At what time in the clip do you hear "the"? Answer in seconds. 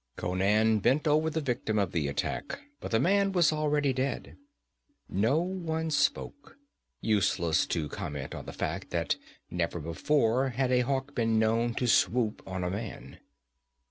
1.29-1.41, 1.91-2.07, 2.89-2.99, 8.47-8.51